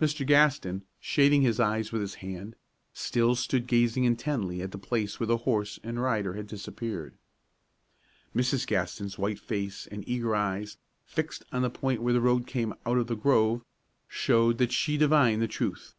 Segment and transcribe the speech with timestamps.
[0.00, 0.26] Mr.
[0.26, 2.56] Gaston, shading his eyes with his hand,
[2.92, 7.14] still stood gazing intently at the place where horse and rider had disappeared.
[8.34, 8.66] Mrs.
[8.66, 12.98] Gaston's white face and eager eyes, fixed on the point where the road came out
[12.98, 13.62] of the grove,
[14.08, 15.94] showed that she divined the truth.